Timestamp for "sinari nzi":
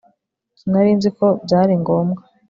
0.59-1.09